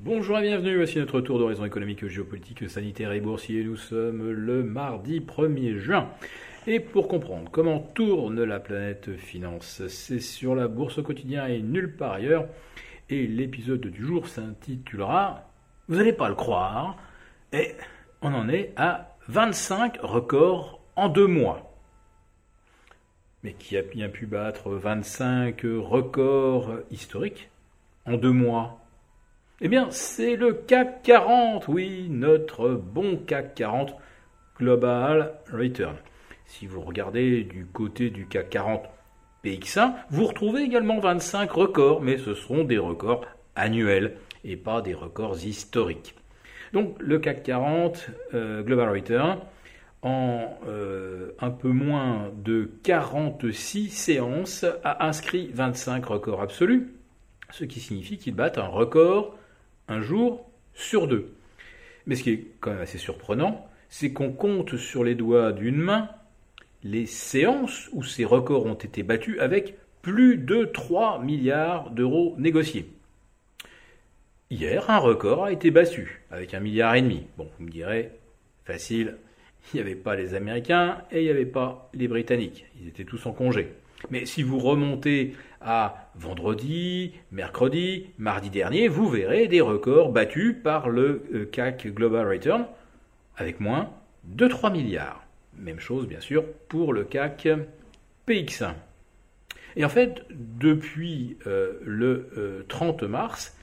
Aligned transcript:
Bonjour 0.00 0.38
et 0.38 0.42
bienvenue, 0.42 0.76
voici 0.76 0.96
notre 0.98 1.20
tour 1.20 1.40
d'horizon 1.40 1.64
économique, 1.64 2.06
géopolitique, 2.06 2.70
sanitaire 2.70 3.10
et 3.10 3.20
boursier. 3.20 3.64
Nous 3.64 3.74
sommes 3.74 4.30
le 4.30 4.62
mardi 4.62 5.18
1er 5.18 5.76
juin. 5.76 6.08
Et 6.68 6.78
pour 6.78 7.08
comprendre 7.08 7.50
comment 7.50 7.80
tourne 7.80 8.44
la 8.44 8.60
planète 8.60 9.16
finance, 9.16 9.82
c'est 9.88 10.20
sur 10.20 10.54
la 10.54 10.68
bourse 10.68 10.98
au 10.98 11.02
quotidien 11.02 11.48
et 11.48 11.60
nulle 11.62 11.96
part 11.96 12.12
ailleurs. 12.12 12.46
Et 13.10 13.26
l'épisode 13.26 13.80
du 13.80 14.06
jour 14.06 14.28
s'intitulera 14.28 15.50
Vous 15.88 15.96
n'allez 15.96 16.12
pas 16.12 16.28
le 16.28 16.36
croire, 16.36 16.96
et 17.52 17.72
on 18.22 18.32
en 18.32 18.48
est 18.48 18.72
à 18.76 19.16
25 19.26 19.98
records 20.02 20.80
en 20.94 21.08
deux 21.08 21.26
mois. 21.26 21.74
Mais 23.42 23.52
qui 23.52 23.76
a 23.76 23.82
bien 23.82 24.08
pu 24.08 24.26
battre 24.26 24.70
25 24.70 25.60
records 25.64 26.70
historiques 26.88 27.50
en 28.06 28.16
deux 28.16 28.30
mois? 28.30 28.78
Eh 29.60 29.68
bien, 29.68 29.88
c'est 29.90 30.36
le 30.36 30.52
CAC 30.52 31.02
40, 31.02 31.66
oui, 31.66 32.06
notre 32.10 32.68
bon 32.68 33.16
CAC 33.16 33.56
40 33.56 33.94
Global 34.56 35.34
Return. 35.52 35.96
Si 36.44 36.66
vous 36.66 36.80
regardez 36.80 37.42
du 37.42 37.66
côté 37.66 38.10
du 38.10 38.28
CAC 38.28 38.50
40 38.50 38.84
PX1, 39.44 39.94
vous 40.10 40.26
retrouvez 40.26 40.62
également 40.62 41.00
25 41.00 41.50
records, 41.50 42.00
mais 42.02 42.18
ce 42.18 42.34
seront 42.34 42.62
des 42.62 42.78
records 42.78 43.24
annuels 43.56 44.16
et 44.44 44.56
pas 44.56 44.80
des 44.80 44.94
records 44.94 45.44
historiques. 45.44 46.14
Donc 46.72 46.94
le 47.00 47.18
CAC 47.18 47.42
40 47.42 48.10
euh, 48.34 48.62
Global 48.62 48.90
Return, 48.90 49.38
en 50.02 50.56
euh, 50.68 51.32
un 51.40 51.50
peu 51.50 51.70
moins 51.70 52.30
de 52.32 52.70
46 52.84 53.88
séances, 53.88 54.64
a 54.84 55.04
inscrit 55.04 55.50
25 55.52 56.06
records 56.06 56.42
absolus, 56.42 56.94
ce 57.50 57.64
qui 57.64 57.80
signifie 57.80 58.18
qu'il 58.18 58.36
bat 58.36 58.52
un 58.56 58.68
record 58.68 59.34
un 59.88 60.00
jour 60.00 60.48
sur 60.74 61.08
deux. 61.08 61.32
Mais 62.06 62.14
ce 62.14 62.22
qui 62.22 62.30
est 62.30 62.46
quand 62.60 62.70
même 62.70 62.80
assez 62.80 62.98
surprenant, 62.98 63.68
c'est 63.88 64.12
qu'on 64.12 64.32
compte 64.32 64.76
sur 64.76 65.04
les 65.04 65.14
doigts 65.14 65.52
d'une 65.52 65.76
main 65.76 66.10
les 66.84 67.06
séances 67.06 67.88
où 67.92 68.02
ces 68.02 68.24
records 68.24 68.66
ont 68.66 68.74
été 68.74 69.02
battus 69.02 69.38
avec 69.40 69.76
plus 70.02 70.36
de 70.36 70.64
3 70.64 71.20
milliards 71.22 71.90
d'euros 71.90 72.34
négociés. 72.38 72.88
Hier, 74.50 74.88
un 74.88 74.98
record 74.98 75.44
a 75.44 75.52
été 75.52 75.70
battu 75.70 76.22
avec 76.30 76.54
un 76.54 76.60
milliard 76.60 76.94
et 76.94 77.02
demi. 77.02 77.26
Bon, 77.36 77.50
vous 77.58 77.66
me 77.66 77.70
direz, 77.70 78.12
facile, 78.64 79.16
il 79.72 79.76
n'y 79.76 79.80
avait 79.80 79.94
pas 79.94 80.16
les 80.16 80.34
Américains 80.34 81.02
et 81.10 81.20
il 81.20 81.24
n'y 81.24 81.30
avait 81.30 81.46
pas 81.46 81.90
les 81.94 82.08
Britanniques. 82.08 82.66
Ils 82.80 82.88
étaient 82.88 83.04
tous 83.04 83.26
en 83.26 83.32
congé. 83.32 83.72
Mais 84.10 84.24
si 84.26 84.42
vous 84.42 84.58
remontez 84.58 85.34
à 85.60 86.10
vendredi, 86.14 87.12
mercredi, 87.32 88.06
mardi 88.18 88.50
dernier, 88.50 88.88
vous 88.88 89.08
verrez 89.08 89.48
des 89.48 89.60
records 89.60 90.12
battus 90.12 90.56
par 90.62 90.88
le 90.88 91.24
euh, 91.34 91.44
CAC 91.50 91.88
Global 91.88 92.26
Return 92.28 92.66
avec 93.36 93.60
moins 93.60 93.90
de 94.24 94.46
3 94.46 94.70
milliards. 94.70 95.24
Même 95.56 95.80
chose 95.80 96.06
bien 96.06 96.20
sûr 96.20 96.44
pour 96.68 96.92
le 96.92 97.04
CAC 97.04 97.48
PX1. 98.26 98.74
Et 99.76 99.84
en 99.84 99.88
fait, 99.88 100.24
depuis 100.30 101.36
euh, 101.46 101.78
le 101.84 102.64
30 102.68 103.02
euh, 103.02 103.08
mars, 103.08 103.56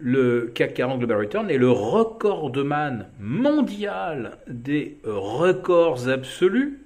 le 0.00 0.50
CAC 0.54 0.74
40 0.74 0.98
Global 0.98 1.18
Return 1.18 1.50
est 1.50 1.58
le 1.58 1.70
recordman 1.70 3.06
mondial 3.18 4.38
des 4.48 4.98
records 5.04 6.08
absolus 6.08 6.78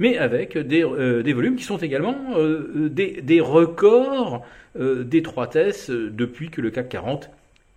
mais 0.00 0.16
avec 0.16 0.56
des, 0.56 0.82
euh, 0.82 1.22
volumes 1.34 1.56
qui 1.56 1.64
sont 1.64 1.76
également 1.76 2.16
euh, 2.36 2.88
des, 2.88 3.40
records 3.40 4.44
euh, 4.78 5.04
d'étroitesse 5.04 5.90
depuis 5.90 6.50
que 6.50 6.60
le 6.60 6.70
CAC 6.70 6.88
40 6.88 7.30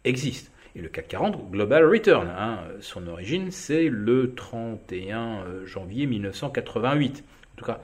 existe. 0.05 0.51
Et 0.75 0.81
le 0.81 0.87
CAC 0.87 1.09
40 1.09 1.51
Global 1.51 1.85
Return, 1.85 2.27
hein, 2.29 2.59
son 2.79 3.07
origine 3.07 3.51
c'est 3.51 3.89
le 3.89 4.33
31 4.33 5.43
janvier 5.65 6.07
1988, 6.07 7.23
en 7.53 7.57
tout 7.57 7.65
cas 7.65 7.81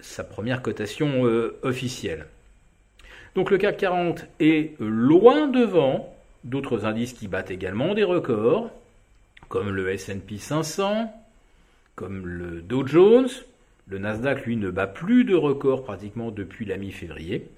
sa 0.00 0.22
première 0.22 0.62
cotation 0.62 1.22
officielle. 1.62 2.26
Donc 3.34 3.50
le 3.50 3.58
CAC 3.58 3.76
40 3.76 4.26
est 4.40 4.78
loin 4.80 5.48
devant 5.48 6.14
d'autres 6.44 6.84
indices 6.84 7.12
qui 7.12 7.28
battent 7.28 7.50
également 7.50 7.94
des 7.94 8.04
records, 8.04 8.70
comme 9.48 9.70
le 9.70 9.96
SP 9.96 10.38
500, 10.38 11.12
comme 11.94 12.26
le 12.26 12.60
Dow 12.62 12.86
Jones. 12.86 13.28
Le 13.88 13.98
Nasdaq, 13.98 14.44
lui, 14.44 14.56
ne 14.56 14.70
bat 14.70 14.86
plus 14.86 15.24
de 15.24 15.34
records 15.34 15.82
pratiquement 15.82 16.30
depuis 16.30 16.66
la 16.66 16.76
mi-février. 16.76 17.48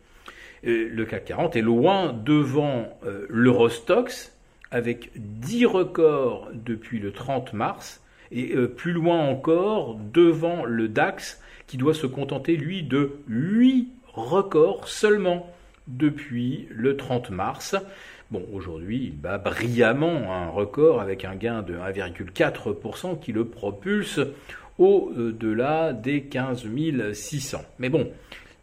Le 0.62 1.04
CAC 1.04 1.24
40 1.24 1.56
est 1.56 1.62
loin 1.62 2.12
devant 2.12 2.88
euh, 3.04 3.26
l'Eurostox, 3.28 4.32
avec 4.70 5.10
10 5.16 5.66
records 5.66 6.48
depuis 6.52 6.98
le 6.98 7.12
30 7.12 7.54
mars, 7.54 8.00
et 8.30 8.54
euh, 8.54 8.68
plus 8.68 8.92
loin 8.92 9.20
encore 9.20 9.96
devant 10.12 10.64
le 10.64 10.88
DAX, 10.88 11.40
qui 11.66 11.78
doit 11.78 11.94
se 11.94 12.06
contenter, 12.06 12.56
lui, 12.56 12.82
de 12.82 13.12
8 13.28 13.88
records 14.12 14.88
seulement 14.88 15.50
depuis 15.96 16.68
le 16.70 16.96
30 16.96 17.30
mars. 17.30 17.76
Bon, 18.30 18.44
aujourd'hui, 18.52 19.06
il 19.06 19.16
bat 19.16 19.38
brillamment 19.38 20.32
un 20.32 20.48
record 20.48 21.00
avec 21.00 21.24
un 21.24 21.34
gain 21.34 21.62
de 21.62 21.74
1,4% 21.74 23.18
qui 23.18 23.32
le 23.32 23.44
propulse 23.44 24.20
au-delà 24.78 25.92
des 25.92 26.22
15 26.22 26.64
600. 27.12 27.62
Mais 27.78 27.88
bon, 27.88 28.10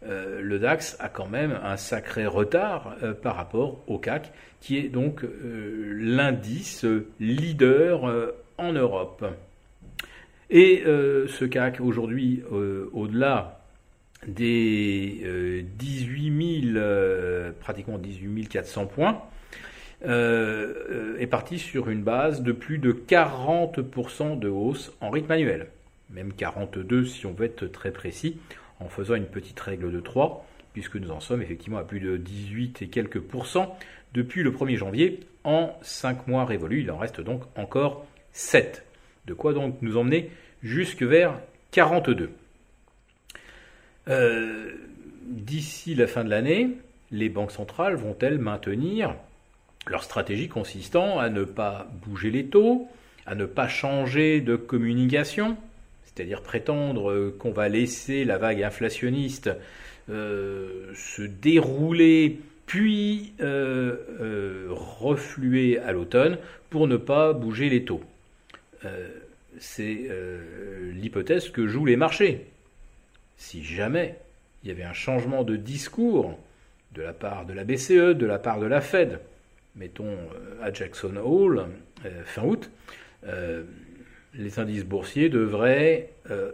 euh, 0.06 0.40
le 0.40 0.58
DAX 0.58 0.96
a 1.00 1.08
quand 1.08 1.28
même 1.28 1.58
un 1.62 1.76
sacré 1.76 2.26
retard 2.26 2.94
euh, 3.02 3.14
par 3.14 3.36
rapport 3.36 3.82
au 3.88 3.98
CAC, 3.98 4.32
qui 4.60 4.78
est 4.78 4.88
donc 4.88 5.24
euh, 5.24 5.96
l'indice 5.98 6.84
leader 7.20 8.32
en 8.58 8.72
Europe. 8.72 9.24
Et 10.50 10.82
ce 10.86 11.44
CAC 11.44 11.80
aujourd'hui, 11.80 12.42
au-delà 12.92 13.60
des 14.26 15.64
18 15.78 16.72
000, 16.72 16.84
pratiquement 17.60 17.98
18 17.98 18.48
400 18.48 18.86
points, 18.86 19.22
euh, 20.06 21.16
est 21.18 21.26
parti 21.26 21.58
sur 21.58 21.88
une 21.88 22.02
base 22.02 22.42
de 22.42 22.52
plus 22.52 22.78
de 22.78 22.92
40% 22.92 24.38
de 24.38 24.48
hausse 24.48 24.92
en 25.00 25.10
rythme 25.10 25.32
annuel. 25.32 25.66
Même 26.10 26.32
42 26.32 27.04
si 27.04 27.26
on 27.26 27.32
veut 27.32 27.46
être 27.46 27.66
très 27.66 27.90
précis, 27.90 28.38
en 28.78 28.88
faisant 28.88 29.16
une 29.16 29.26
petite 29.26 29.58
règle 29.58 29.90
de 29.90 30.00
3, 30.00 30.46
puisque 30.72 30.96
nous 30.96 31.10
en 31.10 31.18
sommes 31.18 31.42
effectivement 31.42 31.78
à 31.78 31.84
plus 31.84 31.98
de 31.98 32.16
18 32.16 32.82
et 32.82 32.88
quelques 32.88 33.20
pourcents 33.20 33.76
depuis 34.14 34.42
le 34.42 34.52
1er 34.52 34.76
janvier. 34.76 35.20
En 35.42 35.76
5 35.82 36.28
mois 36.28 36.44
révolus, 36.44 36.82
il 36.82 36.90
en 36.90 36.98
reste 36.98 37.20
donc 37.20 37.42
encore 37.56 38.06
7. 38.32 38.84
De 39.26 39.34
quoi 39.34 39.52
donc 39.52 39.78
nous 39.82 39.96
emmener 39.96 40.30
jusque 40.62 41.02
vers 41.02 41.40
42. 41.72 42.30
Euh, 44.08 44.72
d'ici 45.26 45.94
la 45.94 46.06
fin 46.06 46.24
de 46.24 46.30
l'année, 46.30 46.70
les 47.10 47.28
banques 47.28 47.52
centrales 47.52 47.94
vont-elles 47.94 48.38
maintenir 48.38 49.14
leur 49.86 50.02
stratégie 50.02 50.48
consistant 50.48 51.18
à 51.18 51.30
ne 51.30 51.44
pas 51.44 51.88
bouger 52.06 52.30
les 52.30 52.46
taux, 52.46 52.88
à 53.26 53.34
ne 53.34 53.46
pas 53.46 53.68
changer 53.68 54.40
de 54.40 54.56
communication, 54.56 55.56
c'est-à-dire 56.04 56.42
prétendre 56.42 57.30
qu'on 57.38 57.52
va 57.52 57.68
laisser 57.68 58.24
la 58.24 58.38
vague 58.38 58.62
inflationniste 58.62 59.50
euh, 60.10 60.90
se 60.94 61.20
dérouler 61.20 62.38
puis 62.64 63.34
euh, 63.40 63.96
euh, 64.20 64.66
refluer 64.70 65.78
à 65.80 65.92
l'automne 65.92 66.38
pour 66.70 66.88
ne 66.88 66.96
pas 66.96 67.34
bouger 67.34 67.68
les 67.68 67.84
taux. 67.84 68.02
C'est 69.58 70.08
l'hypothèse 70.92 71.50
que 71.50 71.66
jouent 71.66 71.86
les 71.86 71.96
marchés. 71.96 72.46
Si 73.38 73.64
jamais 73.64 74.16
il 74.62 74.68
y 74.68 74.72
avait 74.72 74.82
un 74.82 74.92
changement 74.92 75.44
de 75.44 75.56
discours 75.56 76.38
de 76.92 77.02
la 77.02 77.12
part 77.12 77.46
de 77.46 77.54
la 77.54 77.64
BCE, 77.64 78.14
de 78.14 78.26
la 78.26 78.38
part 78.38 78.58
de 78.58 78.66
la 78.66 78.80
Fed, 78.80 79.20
mettons 79.76 80.10
euh, 80.10 80.62
à 80.62 80.72
Jackson 80.72 81.16
Hole, 81.16 81.66
euh, 82.04 82.24
fin 82.24 82.42
août, 82.42 82.68
euh, 83.26 83.62
les 84.34 84.58
indices 84.58 84.84
boursiers 84.84 85.30
devraient 85.30 86.10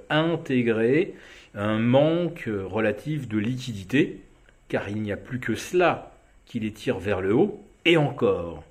intégrer 0.08 1.14
un 1.54 1.78
manque 1.78 2.48
relatif 2.48 3.26
de 3.26 3.36
liquidité, 3.36 4.20
car 4.68 4.88
il 4.88 5.02
n'y 5.02 5.10
a 5.10 5.16
plus 5.16 5.40
que 5.40 5.56
cela 5.56 6.12
qui 6.46 6.60
les 6.60 6.70
tire 6.70 6.98
vers 6.98 7.20
le 7.20 7.34
haut, 7.34 7.60
et 7.84 7.96
encore. 7.96 8.62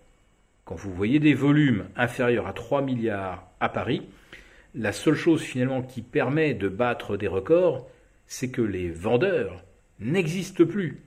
Quand 0.64 0.76
vous 0.76 0.94
voyez 0.94 1.20
des 1.20 1.34
volumes 1.34 1.86
inférieurs 1.98 2.48
à 2.48 2.54
3 2.54 2.82
milliards 2.82 3.46
à 3.60 3.68
Paris, 3.68 4.04
la 4.74 4.94
seule 4.94 5.16
chose 5.16 5.42
finalement 5.42 5.82
qui 5.82 6.02
permet 6.02 6.54
de 6.54 6.70
battre 6.70 7.18
des 7.18 7.28
records, 7.28 7.86
c'est 8.28 8.50
que 8.50 8.62
les 8.62 8.90
vendeurs 8.90 9.64
n'existent 10.00 10.66
plus. 10.66 11.02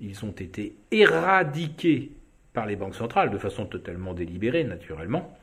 Ils 0.00 0.24
ont 0.24 0.32
été 0.32 0.74
éradiqués 0.90 2.12
par 2.52 2.66
les 2.66 2.76
banques 2.76 2.94
centrales, 2.94 3.30
de 3.30 3.38
façon 3.38 3.66
totalement 3.66 4.14
délibérée 4.14 4.64
naturellement. 4.64 5.36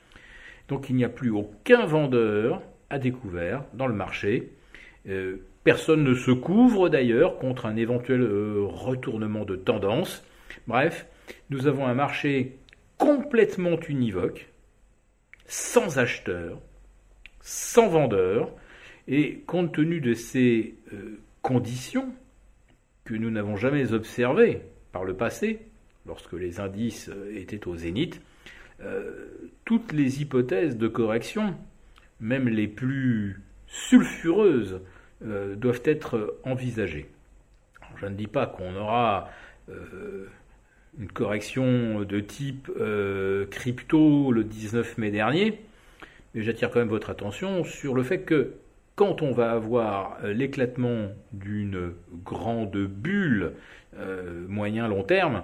Donc 0.68 0.90
il 0.90 0.96
n'y 0.96 1.06
a 1.06 1.10
plus 1.10 1.31
aucun 1.31 1.86
vendeur 1.86 2.62
à 2.90 3.00
découvert 3.00 3.64
dans 3.74 3.88
le 3.88 3.94
marché. 3.94 4.52
Euh, 5.08 5.38
personne 5.64 6.04
ne 6.04 6.14
se 6.14 6.31
couvre 6.31 6.90
d'ailleurs 6.90 7.38
contre 7.38 7.66
un 7.66 7.76
éventuel 7.76 8.22
euh, 8.22 8.64
retournement 8.66 9.46
de 9.46 9.56
tendance. 9.56 10.24
Bref, 10.68 11.08
Nous 11.50 11.68
avons 11.68 11.86
un 11.86 11.94
marché 11.94 12.58
complètement 12.98 13.80
univoque, 13.88 14.50
sans 15.46 16.00
acheteurs, 16.00 16.60
sans 17.42 17.88
vendeurs, 17.88 18.52
et 19.08 19.40
compte 19.48 19.74
tenu 19.74 20.02
de 20.02 20.14
ces 20.14 20.76
euh, 20.94 21.09
conditions 21.50 22.13
que 23.06 23.16
nous 23.16 23.31
n'avons 23.31 23.56
jamais 23.56 23.92
observées 23.92 24.62
par 24.92 25.04
le 25.04 25.16
passé, 25.16 25.62
lorsque 26.06 26.34
les 26.34 26.60
indices 26.60 27.10
euh, 27.10 27.36
étaient 27.36 27.68
au 27.68 27.75
zénith, 27.75 28.22
euh, 28.81 29.25
toutes 29.66 29.92
les 29.92 30.22
hypothèses 30.22 30.78
de 30.78 30.88
correction, 30.88 31.56
même 32.19 32.48
les 32.48 32.68
plus 32.68 33.42
sulfureuses, 33.66 34.81
doivent 35.22 35.81
être 35.84 36.38
envisagées. 36.44 37.10
je 37.98 38.06
ne 38.06 38.16
dis 38.16 38.28
pas 38.28 38.45
qu'on 38.48 38.74
aura 38.78 39.30
une 39.68 41.12
correction 41.12 42.04
de 42.04 42.19
type 42.22 42.72
crypto 43.52 44.31
le 44.31 44.45
19 44.45 44.98
mai 44.98 45.12
dernier, 45.12 45.60
mais 46.34 46.42
j'attire 46.42 46.72
quand 46.72 46.80
même 46.80 46.88
votre 46.88 47.10
attention 47.10 47.66
sur 47.66 47.95
le 47.95 48.04
fait 48.04 48.22
que 48.22 48.54
quand 49.00 49.22
on 49.22 49.31
va 49.31 49.54
avoir 49.54 50.18
euh, 50.25 50.34
l'éclatement 50.34 51.07
d'une 51.31 51.94
grande 52.25 52.75
bulle 52.75 53.54
euh, 53.98 54.46
moyen-long 54.50 55.04
terme, 55.04 55.44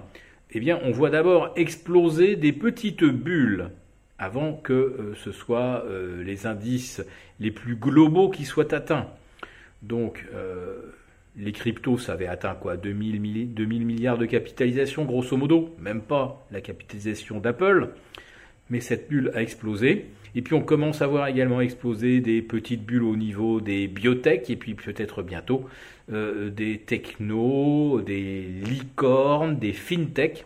eh 0.50 0.60
bien, 0.60 0.78
on 0.84 0.90
voit 0.90 1.08
d'abord 1.08 1.54
exploser 1.56 2.36
des 2.36 2.52
petites 2.52 3.02
bulles 3.02 3.70
avant 4.18 4.52
que 4.52 4.74
euh, 4.74 5.14
ce 5.14 5.32
soit 5.32 5.86
les 6.22 6.46
indices 6.46 7.02
les 7.40 7.50
plus 7.50 7.76
globaux 7.76 8.28
qui 8.28 8.44
soient 8.44 8.74
atteints. 8.74 9.08
Donc, 9.82 10.26
les 11.36 11.52
cryptos, 11.52 11.98
ça 11.98 12.12
avait 12.12 12.26
atteint 12.26 12.54
quoi? 12.54 12.76
2000, 12.76 13.54
2000 13.54 13.86
milliards 13.86 14.18
de 14.18 14.26
capitalisation, 14.26 15.04
grosso 15.04 15.36
modo, 15.36 15.74
même 15.78 16.02
pas 16.02 16.46
la 16.50 16.60
capitalisation 16.60 17.40
d'Apple, 17.40 17.90
mais 18.70 18.80
cette 18.80 19.08
bulle 19.08 19.30
a 19.34 19.42
explosé. 19.42 20.06
Et 20.34 20.42
puis 20.42 20.54
on 20.54 20.60
commence 20.60 21.00
à 21.00 21.06
voir 21.06 21.28
également 21.28 21.60
exploser 21.60 22.20
des 22.20 22.42
petites 22.42 22.84
bulles 22.84 23.04
au 23.04 23.16
niveau 23.16 23.60
des 23.60 23.88
biotech 23.88 24.50
et 24.50 24.56
puis 24.56 24.74
peut-être 24.74 25.22
bientôt 25.22 25.66
euh, 26.12 26.50
des 26.50 26.78
technos, 26.78 28.02
des 28.02 28.42
licornes, 28.42 29.58
des 29.58 29.72
fintech. 29.72 30.44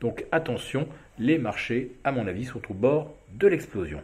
Donc 0.00 0.24
attention, 0.32 0.88
les 1.18 1.38
marchés, 1.38 1.92
à 2.04 2.12
mon 2.12 2.26
avis, 2.26 2.44
sont 2.44 2.62
au 2.70 2.74
bord 2.74 3.14
de 3.34 3.46
l'explosion. 3.46 4.00